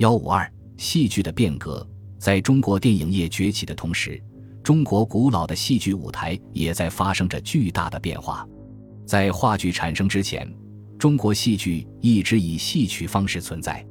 [0.00, 1.86] 幺五二戏剧的变革，
[2.18, 4.18] 在中国电影业崛起的同时，
[4.62, 8.48] 中国古老的戏剧舞台也在发生着巨大的变化。
[9.04, 10.50] 在话剧产生之前，
[10.98, 13.86] 中国戏剧一直以戏曲方式存在。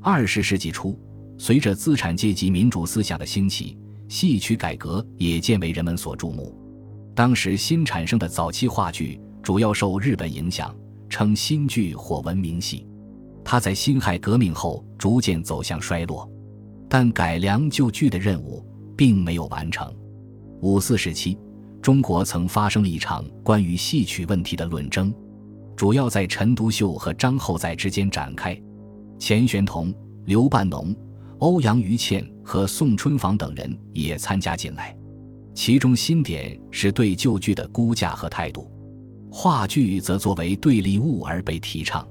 [0.00, 0.96] 二十世纪初，
[1.38, 3.76] 随着资产阶级民主思想的兴起，
[4.08, 6.56] 戏曲改革也渐为人们所注目。
[7.16, 10.72] 当时新产生的早期话剧主要受日本影响，
[11.08, 12.86] 称新剧或文明戏。
[13.50, 16.30] 它在辛亥革命后逐渐走向衰落，
[16.86, 18.62] 但改良旧剧的任务
[18.94, 19.90] 并没有完成。
[20.60, 21.38] 五四时期，
[21.80, 25.10] 中国曾发生了一场关于戏曲问题的论争，
[25.74, 28.54] 主要在陈独秀和张厚载之间展开。
[29.18, 29.94] 钱玄同、
[30.26, 30.94] 刘半农、
[31.38, 34.94] 欧阳予倩和宋春舫等人也参加进来。
[35.54, 38.70] 其中新点是对旧剧的估价和态度，
[39.32, 42.06] 话剧则作为对立物而被提倡。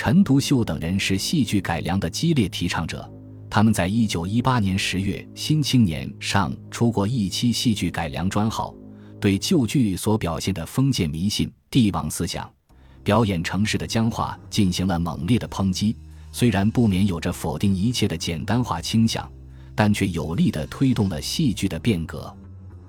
[0.00, 3.12] 陈独秀等人是戏剧改良的激烈提倡者，
[3.50, 8.72] 他们在一九一八年十月《新青年》上出过一期戏剧改良专号，
[9.20, 12.48] 对旧剧所表现的封建迷信、帝王思想、
[13.02, 15.96] 表演城市的僵化进行了猛烈的抨击。
[16.30, 19.28] 虽然不免有着否定一切的简单化倾向，
[19.74, 22.32] 但却有力地推动了戏剧的变革。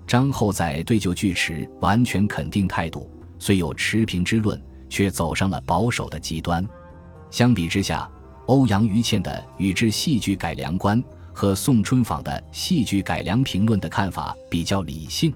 [0.05, 6.63] 张厚在对旧剧持完全肯定态度，虽有持平之论，却走上了保守的极端。
[7.31, 8.09] 相比之下，
[8.47, 15.31] 欧阳予倩的《与之戏剧改良观》和宋春舫的《戏剧改良评论》的看法比较理性。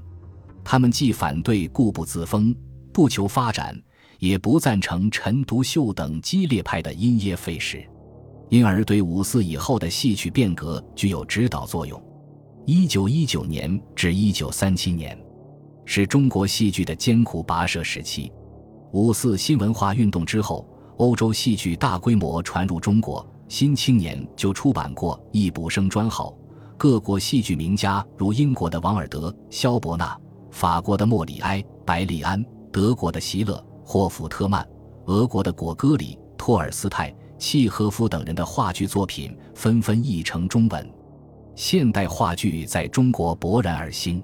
[0.63, 2.55] 他们既反对固步自封、
[2.91, 3.79] 不求发展，
[4.17, 7.85] 也不赞成陈独秀等激烈派的因噎废食，
[8.49, 12.01] 因而对五四以后的戏曲变革具有指导作用。
[12.65, 15.15] 一九一九年至一九三七年，
[15.85, 18.31] 是中国戏剧的艰苦跋涉时期。
[18.93, 20.67] 五四新文化运动之后。
[21.03, 26.29] 欧洲戏剧大规模传入中国，《新青年》就出版过《易卜生专号》。
[26.77, 30.17] 各国戏剧名家如英国的王尔德、肖伯纳、
[30.49, 34.65] 法国的莫里埃、白利安、德国的席勒、霍夫特曼、
[35.07, 40.89] 俄国的果戈里、托尔斯泰、契诃夫等人的话剧作品纷纷译成中文，
[41.53, 44.23] 现代话剧在中国勃然而兴，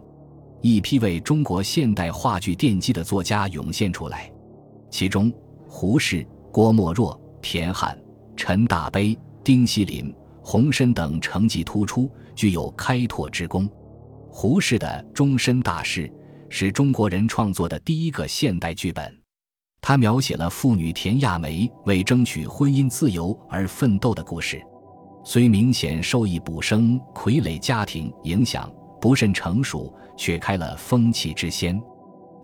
[0.61, 4.31] 一批为中国现代话剧奠基的作家涌现出来，
[4.89, 5.29] 其中
[5.67, 6.25] 胡适。
[6.51, 7.97] 郭沫若、田汉、
[8.35, 13.69] 陈大悲、丁锡林、洪深等成绩突出，具有开拓之功。
[14.31, 16.07] 胡适的《终身大事》
[16.49, 19.15] 是中国人创作的第一个现代剧本，
[19.81, 24.61] 他描写了妇女田亚梅为争取婚姻自由而奋斗的故事。
[25.23, 31.79] 虽明显受益卜生傀儡家庭影响，不甚成熟，却开了风气之先。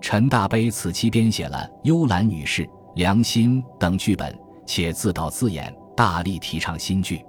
[0.01, 2.63] 陈大悲此期编写了《幽兰女士》。
[2.95, 4.33] 良心等剧本，
[4.65, 7.23] 且自导自演，大力提倡新剧。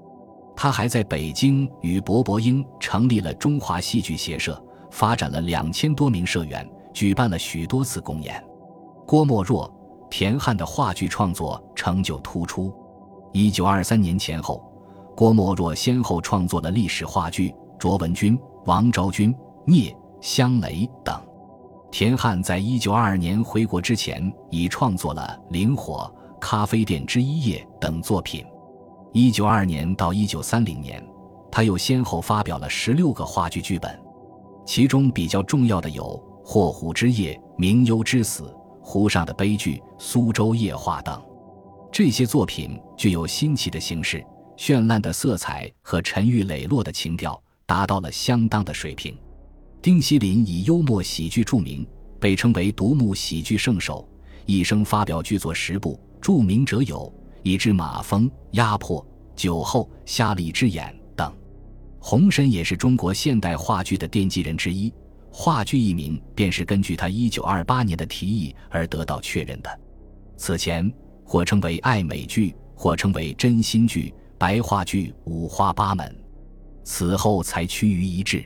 [0.54, 4.60] 他还在北京与薄伯英成立了中华戏剧协社，
[4.92, 8.42] 发展了两千多名社员，举办了许多次公演。
[9.04, 9.68] 郭沫若、
[10.08, 12.72] 田汉的话剧创作成就突出。
[13.32, 14.64] 一九二三年前后，
[15.16, 19.34] 郭沫若先后创作了历史话剧《卓文君》《王昭君》
[19.66, 21.20] 《聂香雷》等。
[21.90, 28.44] 田汉在一九二二年回国之前，已创作了《灵火》《咖啡店之一夜》等作品。
[29.12, 31.02] 一九二二年到一九三零年，
[31.50, 33.98] 他又先后发表了十六个话剧剧本，
[34.66, 36.04] 其中比较重要的有
[36.46, 38.42] 《霍湖之夜》《明幽之死》
[38.82, 41.22] 《湖上的悲剧》《苏州夜话》等。
[41.90, 44.22] 这些作品具有新奇的形式、
[44.58, 49.16] 绚烂的色彩和沉郁磊落的情调，达到了相当的水平。
[49.82, 51.86] 丁锡林以幽默喜剧著名，
[52.18, 54.08] 被称为独幕喜剧圣手，
[54.44, 56.98] 一生发表剧作十部，著名者有
[57.42, 59.00] 《以知马蜂》《压迫》
[59.36, 61.32] 《酒后》《瞎了一只眼》等。
[62.00, 64.92] 洪深也是中国现代话剧的奠基人之一，
[65.30, 69.80] 话剧一名便是根据他1928年的提议而得到确认的。
[70.36, 70.92] 此前
[71.24, 76.14] 或称为爱美剧，或称为真心剧、白话剧，五花八门，
[76.82, 78.44] 此后才趋于一致。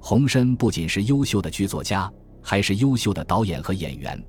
[0.00, 2.10] 洪深不仅是优秀的剧作家，
[2.40, 4.22] 还是优秀的导演和演员，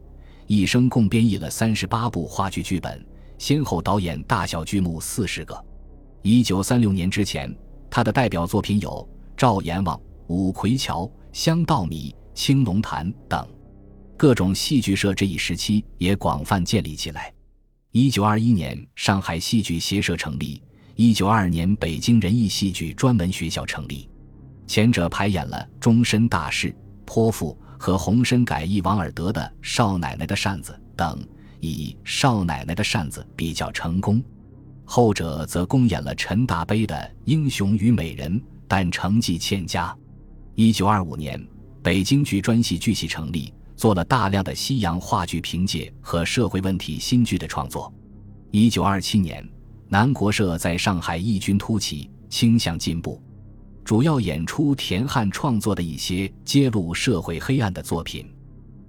[0.47, 3.05] 一生共编译了三十八部话剧剧本，
[3.37, 5.65] 先后导演大小剧目四十个。
[6.21, 7.55] 一九三六年之前，
[7.89, 8.89] 他的代表作品有
[9.37, 9.95] 《赵阎王》
[10.27, 13.47] 《五魁桥》《香稻米》《青龙潭》等。
[14.17, 17.33] 各种戏剧社这一时期也广泛建立起来。
[17.91, 20.61] 一九二一年，上海戏剧协社成立；
[20.95, 24.08] 一九二二年，北京人艺戏剧专门学校成立。
[24.69, 26.67] 前者排演了《终身大事》
[27.03, 31.19] 《泼妇》和洪深改译王尔德的《少奶奶的扇子》等，
[31.59, 34.23] 以《少奶奶的扇子》比较成功。
[34.85, 36.95] 后者则公演了陈大悲的
[37.25, 39.91] 《英雄与美人》，但成绩欠佳。
[40.53, 41.43] 一九二五年，
[41.81, 47.91] 北京剧专戏剧系成立，做了大量的西洋话剧凭借和社会问题新剧的创作。
[48.51, 49.43] 一九二七年，
[49.87, 53.19] 南国社在上海异军突起，倾向进步，
[53.89, 58.31] 主要演出田汉创作的一些揭露社会黑暗的作品。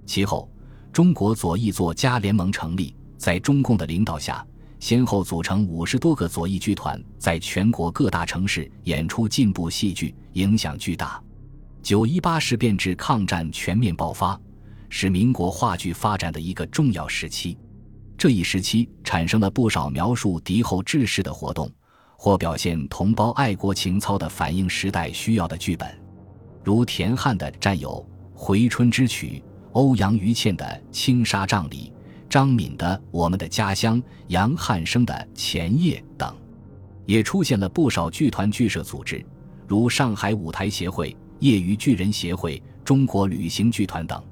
[0.05, 0.47] 其后，
[0.93, 4.45] 中国左翼作家联盟成立，在中共的领导下，
[4.79, 11.19] 先后组成五十多个左翼剧团，在全国各大城市演出进步戏剧，影响巨大。
[11.81, 14.39] 九一八事变至抗战全面爆发，
[14.87, 17.57] 是民国话剧发展的一个重要时期。
[18.15, 21.67] 这一时期产生了不少描述敌后志士的活动，
[22.23, 25.89] 或表现同胞爱国情操的反映时代需要的剧本，
[26.63, 27.89] 如田汉的《战友》
[28.39, 29.41] 《回春之曲》，
[29.71, 31.91] 欧阳予倩的《青纱帐里》，
[32.29, 36.31] 张敏的《我们的家乡》，杨汉生的《前夜》等。
[37.07, 39.25] 也出现了不少剧团剧社组织，
[39.67, 41.17] 如上海舞台协会。
[41.39, 44.23] 业余剧人协会、中国旅行剧团等，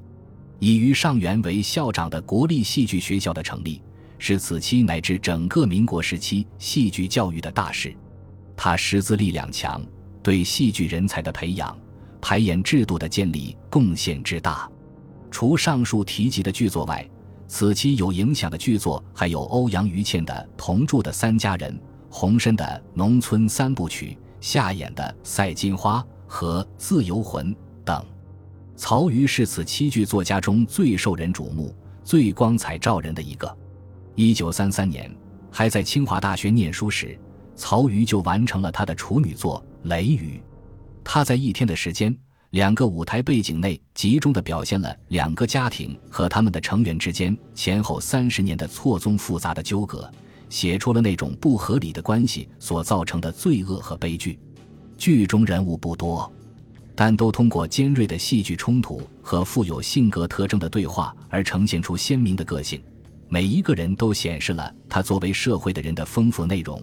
[0.59, 3.81] 以于上元为校长的国立戏剧学校的成立，
[4.19, 7.92] 是此期乃至整个民国时期戏剧教育的大事。
[8.56, 9.81] 他师资力量强，
[10.21, 11.75] 对戏剧人才的培养、
[12.21, 14.69] 排演制度的建立贡献之大。
[15.31, 17.10] 除上述提及的剧作外，
[17.48, 21.74] 此期有影响的剧作还有欧阳予倩的同著的《三家人》，
[22.12, 22.63] 洪深的
[22.94, 26.00] 《农村三部曲》，夏衍的《赛金花》。
[26.31, 27.51] 和《自由魂》
[27.83, 28.06] 等，
[28.75, 33.57] 曹禺是此七剧作家中最受人瞩目、最光彩照人的一个。
[34.21, 35.10] 一九三三年，
[35.50, 37.18] 还在清华大学念书时，
[37.56, 40.44] 曹禺就完成了他的处女作《雷雨》。
[41.06, 42.13] 他在一天的时间、
[42.50, 50.12] 两个舞台背景内，集中的表现了两个家庭和他们的成员之间前后三十年的错综复杂的纠葛，
[50.50, 54.38] 写出了那种不合理的关系所造成的罪恶和悲剧。
[54.98, 56.30] 剧中人物不多，
[56.94, 62.83] 但都通过尖锐的戏剧冲突和富有性格特征的对话而呈现出鲜明的个性。
[63.31, 66.81] 每一个人都显示了他作为社会的人的丰富内容，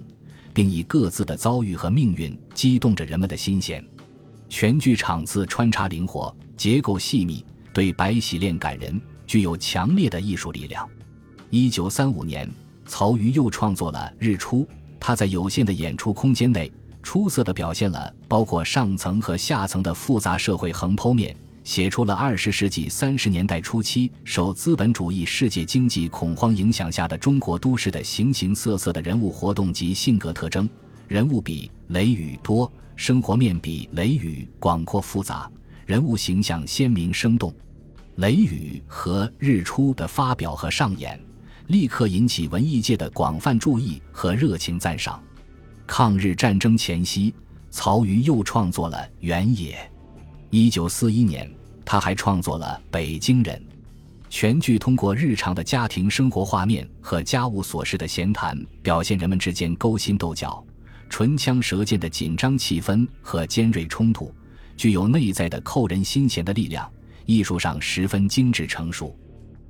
[0.55, 3.85] 并以各自的遭遇和命运激动着人们的心弦。
[4.49, 10.89] 全剧场次穿插灵活，结构细密，对白喜恋感人，具有强烈的艺术力量。
[11.51, 12.49] 一九三五年，
[12.87, 14.61] 曹禺又创作了《日出》，
[15.01, 16.73] 他在有限的演出空间内。
[17.03, 30.71] 出色地表现了包括上层和下层的复杂社会横剖面，写出了二十世纪三十年代初期受资本主义世界经济恐慌影响下的中国都市的形形色色的人物活动及性格特征。
[31.09, 35.51] 人物比《雷雨》多，生活面比《雷雨》广阔复杂，
[35.87, 37.51] 人物形象鲜明生动。
[38.15, 41.21] 《雷雨》和《日出》的发表和上演，
[41.67, 45.21] 立刻引起文艺界的广泛注意和热情赞赏。
[45.85, 47.35] 抗日战争前夕，
[47.73, 49.75] 曹禺又创作了《原野》。
[50.51, 51.51] 一九四一年，
[51.87, 53.57] 他还创作了《北京人》。
[54.29, 60.63] 全剧通过日常的家庭生活画面和家务琐事的闲谈，表现人们之间勾心斗角、
[61.09, 64.35] 唇枪舌剑的紧张气氛和尖锐冲突，
[64.77, 66.91] 具有内在的扣人心弦的力量，
[67.25, 69.17] 艺术上十分精致成熟。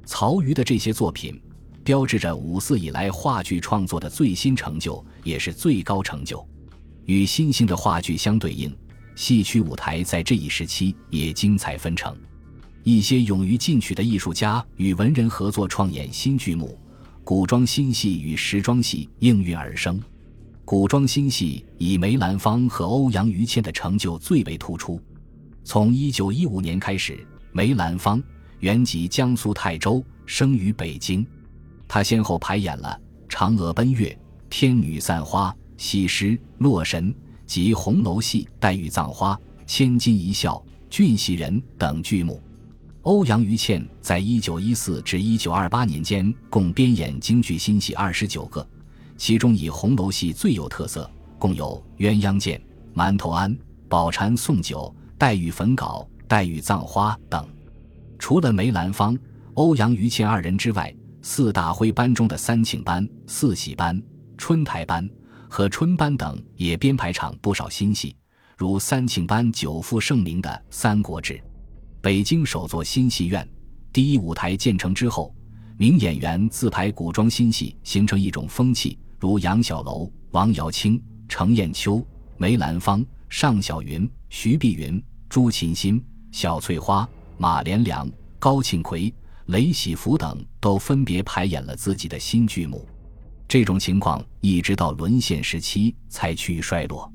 [0.05, 1.41] 曹禺的这些作品。
[1.85, 6.45] 标志着五四以来话剧创作的最新成就，也是最高成就。
[7.05, 8.77] 与新兴的话剧相对应，
[9.17, 12.17] 戏曲舞台在这一时期也精彩纷呈。
[12.85, 16.79] 一些勇于进取的艺术家与文人合作创演新剧目，
[17.25, 20.01] 古装新戏与时装戏应运而生。
[20.65, 25.01] 古装新戏以梅兰芳和欧阳予倩的成就最为突出。
[25.65, 28.23] 从一九一五年开始，梅兰芳
[28.61, 31.27] 原籍江苏泰州，生于北京。
[31.89, 33.01] 他先后排演了
[33.33, 34.09] 《嫦娥奔月》
[34.51, 36.27] 《天女散花》《西施》
[36.59, 37.13] 《洛神》
[37.47, 39.35] 及红楼戏《黛玉葬花》
[39.67, 40.55] 《千金一笑》
[40.91, 42.43] 《俊喜人》等剧目。
[43.03, 48.67] 欧阳予倩在一九一四至一九二八年间共编演京剧新戏二十九个，
[49.17, 52.61] 其中以红楼戏最有特色，共有《鸳鸯剑》
[53.01, 53.51] 《馒头庵》
[53.89, 57.47] 《宝蟾送酒》《黛玉焚稿》《黛玉葬花》等。
[58.19, 59.17] 除了梅兰芳、
[59.55, 64.03] 欧阳予倩二人之外，四大徽班中的三庆班、四喜班、
[64.37, 65.09] 春台班
[65.49, 68.15] 和春班等也编排场不少新戏，
[68.57, 71.35] 如三庆班久负盛名的《三国志》。
[72.01, 73.49] 北京首座新戏院
[73.93, 75.35] 第一舞台建成之后，
[75.77, 89.13] 名演员自排古装新戏，形成一种风气，如杨小楼、王瑶卿、程砚秋、梅兰芳、尚小云、徐碧云、朱琴心、小翠花、马连良、高庆奎。
[89.47, 92.85] 雷喜福等都分别排演了自己的新剧目。
[93.49, 97.11] 这种情况一直到沦陷时期才趋于衰落。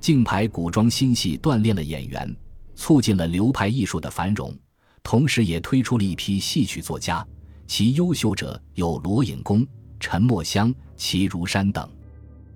[0.00, 2.34] 竞牌古装新戏锻炼了演员，
[2.74, 4.54] 促进了流派艺术的繁荣，
[5.02, 7.26] 同时也推出了一批戏曲作家，
[7.66, 9.66] 其优秀者有罗隐公、
[10.00, 11.88] 陈墨香、齐如山等。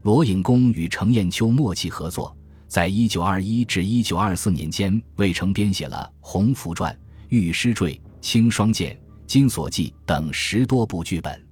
[0.02, 2.34] 罗隐公与程砚秋默契合作，
[2.68, 6.90] 在一九二一至一九二四年间为程编写了《洪福传》
[7.28, 8.92] 《玉师坠》《青霜剑》
[9.26, 11.49] 《金锁记》等十多部剧本。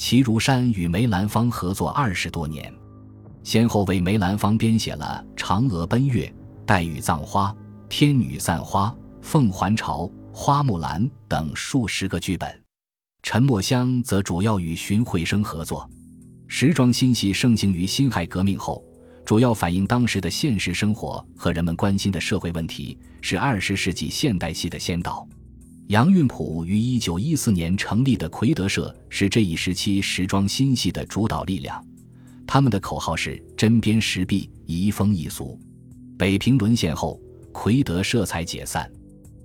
[0.00, 2.72] 齐如山与梅兰芳合作二十多年，
[3.44, 6.24] 先后为梅兰芳编写了《嫦娥奔月》
[6.64, 7.50] 《黛玉葬花》
[7.90, 8.86] 《天女散花》
[9.20, 12.50] 《凤还巢》《花木兰》等数十个剧本。
[13.22, 15.88] 陈墨香则主要与荀慧生合作。
[16.48, 18.82] 时装新戏盛行于辛亥革命后，
[19.26, 25.28] 主要反映当时的现实生活和人们关心的社会问题，是二十世纪现代戏的先导。
[25.90, 31.84] 杨运普于一九一四年成立的奎德社是这一时期时装新戏的主导力量。
[32.46, 35.58] 他们的口号是“针砭时弊，移风易俗”。
[36.16, 37.20] 北平沦陷后，
[37.50, 38.88] 奎德社才解散。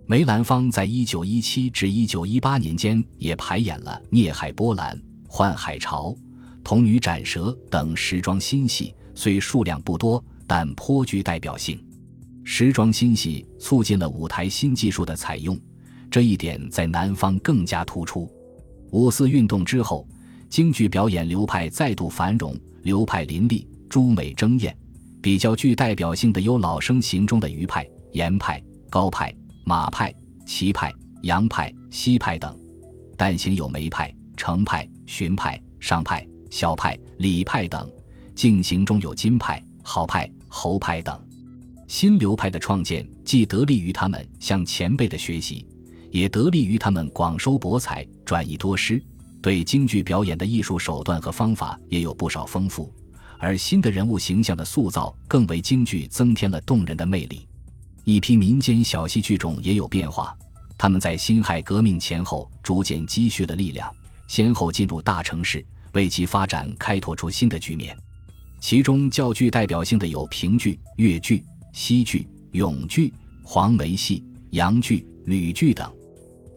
[0.05, 4.95] 梅兰芳在一九一七至一九一八年间也排演了《孽海波澜》
[5.27, 6.09] 《幻海潮》
[6.63, 11.83] 《童女斩蛇》等时装新戏，虽数量不多，但颇具代表性。
[12.43, 15.59] 时装新戏促进了舞台新技术的采用。
[16.15, 18.25] 这一点在南方更加突出。
[18.91, 20.07] 五四运动之后，
[20.47, 24.73] 京剧表演流派再度繁荣，流派林立，诸美争艳。
[25.21, 30.89] 比较具代表性的有老生行中的余派、严派、高派、马派、齐派、
[31.23, 32.49] 杨派、西派等；
[33.17, 37.85] 旦行有梅派、程派、荀派、尚派、萧派、李派等；
[38.33, 41.21] 进行中有金派、豪派、侯派等。
[41.89, 45.67] 新流派的创建，既得力于他们向前辈的学习。
[46.15, 49.03] 也得力于他们广收博采、转移多师，
[49.41, 52.89] 对京剧表演的艺术手段和方法也有不少丰富，
[53.37, 57.45] 而新的人物形象的塑造更为京剧增添了动人的魅力。
[58.05, 60.33] 一批民间小戏剧种也有变化，
[60.77, 63.93] 他们在辛亥革命前后逐渐积蓄了力量，
[64.29, 67.93] 先后进入大城市，为其发展开拓出新的局面。
[68.61, 71.43] 其中较具代表性的有评剧、越剧、
[71.73, 75.91] 西剧、永剧、黄梅戏、洋剧、吕剧等。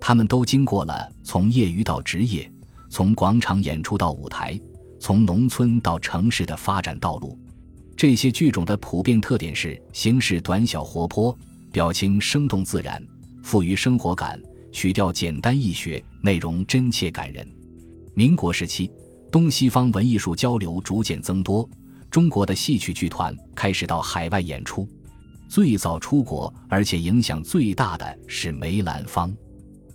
[0.09, 2.51] 他们都经过了从业余到职业，
[2.89, 4.59] 从广场演出到舞台，
[4.99, 7.39] 从农村到城市的发展道路。
[7.95, 11.39] 这些剧种的普遍特点是形式短小活泼，
[11.71, 13.07] 表情生动自然，
[13.43, 14.41] 富于生活感，
[14.73, 17.47] 曲调简单易学，内容真切感人。
[18.15, 18.91] 民国时期，
[19.31, 21.69] 东西方文艺术交流逐渐增多，
[22.11, 24.89] 中国的戏曲剧团开始到海外演出。
[25.51, 29.31] 最早出国而且影响最大的是梅兰芳。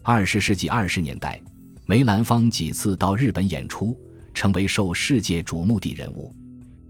[0.05, 1.41] 二十世纪二十年代，
[1.85, 3.97] 梅兰芳几次到日本演出，
[4.33, 6.35] 成为受世界瞩目的人物。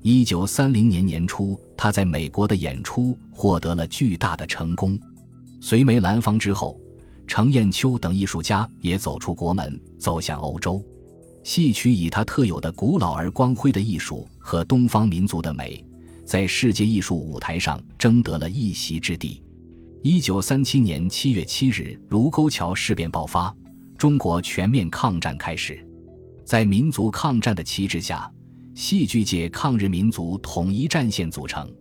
[0.02, 5.00] 一九三零年年初，他在美国的演出获得了巨大的成功。
[5.62, 6.76] 随梅兰芳之后，
[7.28, 10.84] 程砚秋等艺术家也走出国门，走向欧洲。
[11.44, 15.86] 戏曲以它特有的古老而光辉的艺术和东方民族的美，
[16.26, 19.43] 在世界艺术舞台上争得了一席之地。
[20.06, 23.56] 一九三七年七月七日，卢沟桥事变爆发，
[23.98, 25.82] 中国全面抗战开始。
[26.44, 28.30] 在民族抗战的旗帜下，
[28.76, 31.74] 戏剧界抗日民族统一战线组成。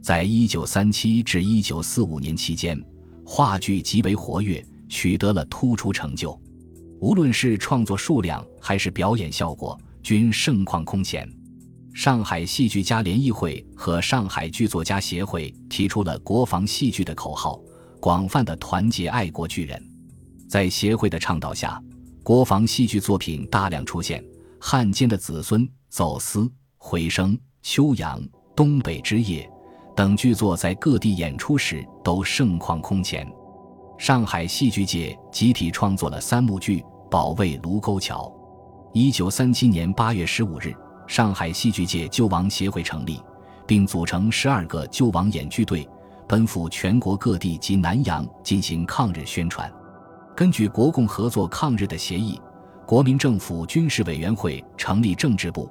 [0.00, 2.82] 在一九三七至一九四五年期间，
[3.22, 6.40] 话剧极为活跃，取得了突出成就。
[7.02, 11.30] 无论是创作数量还是表演效果，均盛况空前。
[11.94, 17.60] 上海戏剧家联谊会和上海剧作家协会提出了“国防戏剧”的口号，
[18.00, 19.82] 广泛的团结爱国剧人。
[20.48, 21.82] 在协会的倡导下，
[22.22, 24.22] 国防戏剧作品大量出现，
[24.60, 26.40] 《汉奸的子孙》《走私》
[26.76, 28.20] 《回声》《秋阳》
[28.54, 29.50] 《东北之夜》
[29.96, 33.26] 等剧作在各地演出时都盛况空前。
[33.98, 38.32] 上海戏剧界集体创作了三幕剧，保卫卢沟桥。
[38.94, 40.72] 一九三七年八月十五日。
[41.08, 43.20] 上海戏剧界救亡协会成立，
[43.66, 45.88] 并组成十二个救亡演剧队，
[46.28, 49.72] 奔赴全国各地及南洋进行抗日宣传。
[50.36, 52.38] 根据国共合作抗日的协议，
[52.86, 55.68] 国民政府军事委员会成立政治部，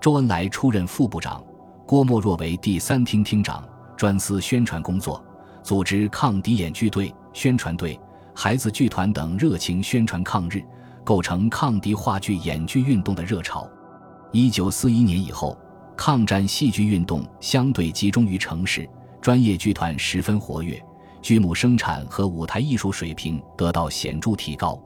[0.00, 1.40] 周恩来出任副部长，
[1.86, 3.64] 郭沫若为第三厅厅长，
[3.96, 5.24] 专司宣传工作，
[5.62, 7.98] 组织抗敌演剧队、宣传队、
[8.34, 10.64] 孩子剧团等，热情宣传抗日，
[11.04, 13.70] 构成抗敌话剧演剧运动的热潮。
[14.32, 15.58] 一九四一年以后，
[15.96, 18.88] 抗战戏剧运动相对集中于城市，
[19.20, 20.80] 专业剧团十分活跃，
[21.20, 24.80] 剧目生产和舞台艺术水平得到显著提高。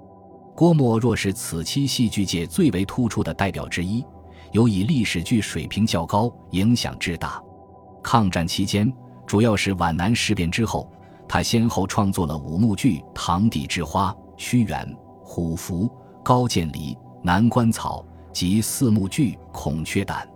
[0.55, 4.03] 郭沫若是此期戏剧界最为突出的代表之一，
[4.53, 7.43] 尤以历史剧水平较高，影响之大。
[8.03, 8.91] 抗战期间，
[9.27, 10.91] 主要是皖南事变之后，
[11.29, 14.87] 他先后创作了五幕剧《堂弟之花》《屈原》
[15.23, 15.85] 《虎符》
[16.23, 18.03] 《高渐离》《南关草》
[18.35, 20.27] 及四幕剧《孔雀胆》。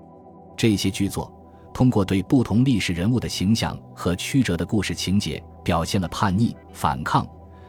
[0.56, 1.30] 这些剧作
[1.74, 7.26] 通过对不同历史人物的形象和曲折的故事情节，表现了叛逆、反抗、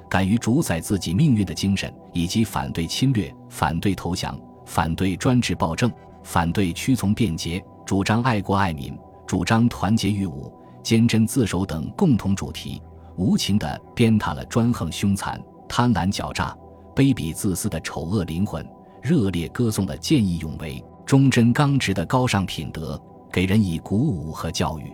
[0.09, 5.91] 敢于主宰自己命运的精神，以及反对侵略、反对投降、反对专制暴政、
[6.23, 12.81] 反对屈从便捷、主张爱国爱民、主张团结御侮、坚贞自守等共同主题，
[13.17, 16.57] 无情地鞭挞了专横凶残、贪婪狡诈、
[16.95, 18.67] 卑鄙自私的丑恶灵魂，
[19.01, 20.83] 热烈歌颂了见义勇为。
[21.05, 23.01] 忠贞刚直的高尚品德，
[23.31, 24.93] 给人以鼓舞和教育。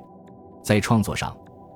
[0.64, 1.36] 在创作上，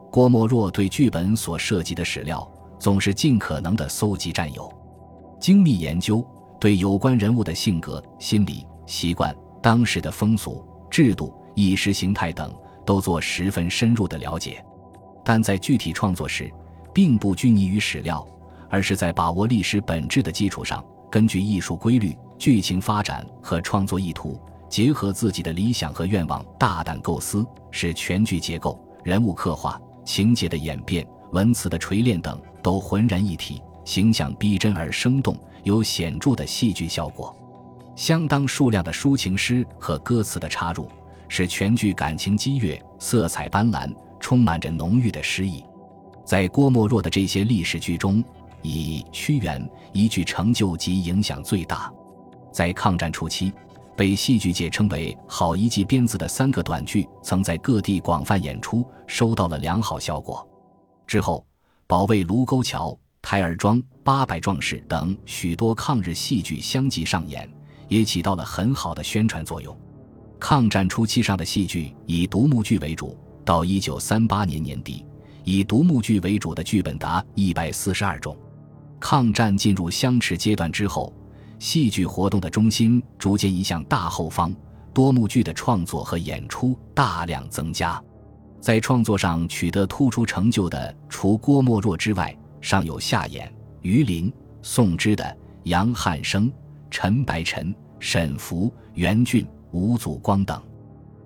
[0.10, 4.72] 郭沫若对剧本所涉及的史料总是尽可能的搜集占有，
[5.42, 6.26] 精密研究，
[6.58, 12.56] 对有关人物的性格、心理、习惯、当时的风俗、制度、意识形态等
[12.86, 14.64] 都做十分深入的了解。
[15.26, 16.50] 但在具体创作时，
[16.94, 18.26] 并不拘泥于史料，
[18.70, 22.18] 而是在把握历史本质的基础上，根据艺术规律。
[22.38, 24.40] 剧情发展和创作意图
[24.70, 37.36] 结合自己的理想和愿望，大胆构思，使全剧结构、人物刻画、情节的演变、文词的锤炼等都浑然一体，形象逼真而生动，有显著的戏剧效果。
[37.94, 40.88] 相当数量的抒情诗和歌词的插入，
[41.28, 45.62] 使全剧感情激越、色彩斑斓，充满着浓郁的诗意。
[46.24, 48.24] 在郭沫若的这些历史剧中，
[48.62, 49.62] 以《屈原》
[49.94, 51.92] 一句成就及影响最大。
[52.52, 53.54] 在抗战初期，
[53.96, 60.48] 被戏剧界称为“好一记鞭子”的三个短剧，曾在各地广泛演出，收到了良好效果。
[61.06, 61.46] 之后，
[61.86, 67.50] 保卫卢沟桥、台儿庄、八百壮士等许多抗日戏剧相继上演，
[67.88, 69.78] 也起到了很好的宣传作用。
[70.40, 75.06] 抗战初期上的戏剧以独幕剧为主，到一九三八年年底，
[75.44, 78.38] 以独幕剧为主的剧本达一百四十二种。
[79.00, 81.14] 抗战进入相持阶段之后。
[81.60, 84.56] 戏剧活动的中心逐渐移向大后方，
[84.94, 88.02] 多幕剧的创作和演出大量增加。
[88.62, 93.46] 在创作上取得突出成就的，除郭沫若之外，尚有夏衍、
[93.82, 94.32] 于林、
[94.62, 96.50] 宋之的杨汉生、
[96.90, 100.62] 陈白尘、沈福、袁俊、吴祖光等。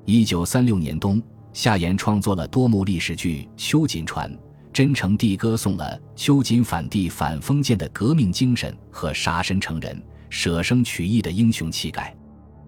[0.05, 1.21] 一九三六年冬，
[1.53, 4.31] 夏衍创作了多幕历史剧《秋瑾传》，
[4.73, 10.03] 真诚地歌颂了秋瑾反帝、反封建的革命精神和杀身成仁。
[10.35, 12.11] 舍生取义的英雄气概，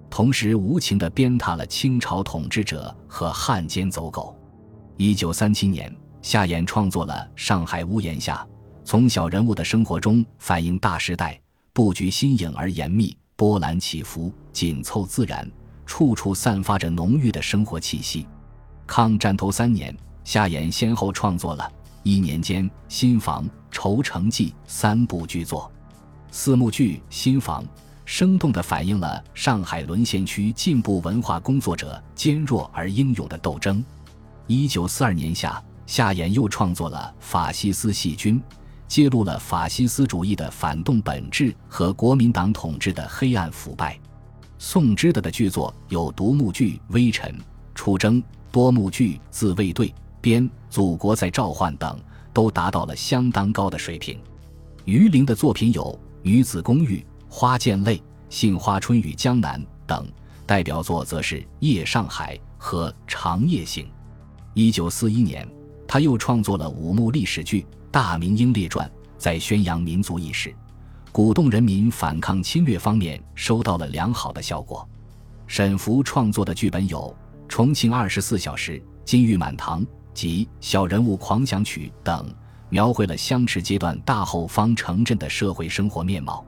[0.08, 4.38] 同时无情地鞭挞了清朝统治者和汉奸走狗。
[4.98, 5.92] 一九三七年，
[6.22, 8.48] 夏衍创作了《上海屋檐下》，
[8.84, 11.42] 从小人物的生活中反映大时代，
[11.74, 15.52] 布局新颖而严密，波澜起伏，紧凑自然，
[15.88, 18.28] 处处散发着浓郁的生活气息。
[18.86, 21.68] 抗战头三年，夏衍先后创作了
[22.06, 25.72] 一年间《新房》《愁城记》三部剧作。
[26.30, 27.64] 四幕剧《新房》
[28.06, 33.84] 生动地反映了上海沦陷区进步文化工作者坚弱而英勇的斗争。
[34.46, 38.40] 一九四二年夏，夏衍又创作了《法西斯细菌》，
[38.88, 44.00] 揭露了法西斯主义的反动本质和国民党统治的黑暗腐败。
[44.60, 47.32] 宋之德的剧作有独幕剧《微尘》
[47.74, 49.88] 《出征》，多幕剧《自卫队》
[50.22, 50.44] 《编》
[50.76, 51.98] 《祖国在召唤》等，
[52.34, 54.20] 都达到了相当高的水平。
[54.84, 55.98] 于玲的作品有。
[56.22, 60.08] 女子公寓、花溅泪、杏花春雨江南等
[60.48, 63.86] 代表作，则是《夜上海》和《长夜行》。
[64.56, 65.48] 一九四一年，
[65.88, 67.62] 他又创作了五幕历史剧
[67.92, 68.88] 《大明英烈传》，
[69.20, 70.52] 在宣扬民族意识、
[71.12, 74.84] 鼓动人民反抗侵略方面收到了良好的效果。
[75.46, 77.16] 沈福创作的剧本有
[77.48, 78.72] 《重庆二十四小时》
[79.06, 79.84] 《金玉满堂》
[80.16, 82.28] 及《小人物狂想曲》等。
[82.70, 86.44] 描绘了相持阶段大后方城镇的社会生活面貌。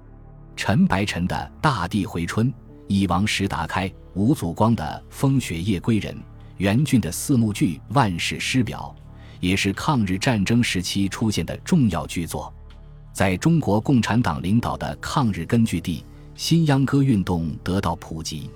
[0.56, 2.51] 陈白尘的《大地回春》，
[2.88, 6.13] 一王石达开、吴祖光的《风雪夜归人》，
[6.58, 8.93] 袁俊的四幕剧《万世师表》，
[9.39, 12.51] 也是抗日战争时期出现的重要剧作。
[13.13, 16.03] 在中国共产党领导的抗日根据地，
[16.36, 18.49] 新秧歌运动得到普及，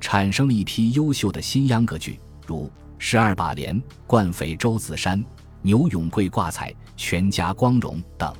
[0.00, 2.66] 产生了一批优秀的新秧歌剧，如
[3.04, 3.74] 《十二把帘》
[4.06, 5.18] 《惯匪周子山》。
[5.60, 8.32] 牛永贵挂彩，全家光荣等，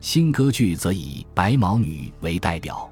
[0.00, 2.88] 新歌剧则以《白毛女》为代表。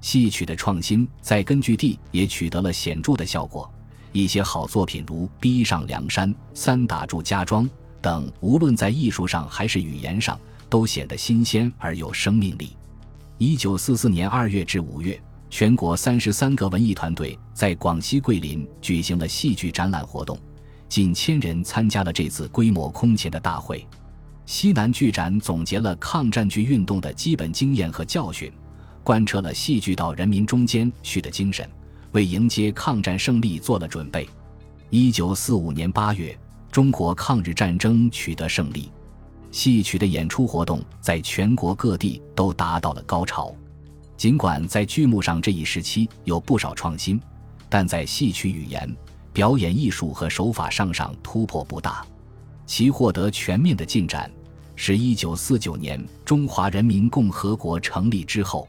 [0.00, 3.70] 戏曲的创新在根据地也取得了显著的效果，
[4.10, 7.66] 一些好作品如《逼上梁山》《三打祝家庄》
[8.00, 12.74] 等，无论在艺术上还是语言上，都显得新鲜而有生命力。
[13.36, 20.38] 一九四四年二月至五月，全国三十三个文艺团队在广西桂林举行了戏剧展览活动，
[20.88, 23.86] 近千人参加了这次规模空前的大会。
[24.44, 28.52] 西南剧展总结了抗战剧运动的基本经验和教训，
[29.02, 31.68] 贯彻了戏剧到人民中间去的精神，
[32.12, 34.28] 为迎接抗战胜利做了准备。
[34.90, 36.38] 一九四五年八月，
[36.70, 38.90] 中国抗日战争取得胜利，
[39.50, 43.54] 戏曲的演出活动在全国各地都达到了高潮。
[44.18, 47.20] 尽管在剧目上这一时期有不少创新，
[47.68, 48.92] 但在戏曲语言、
[49.32, 52.04] 表演艺术和手法上上突破不大。
[52.66, 54.28] 其获得全面的进展，
[54.74, 58.68] 是一九四九年中华人民共和国成立之后。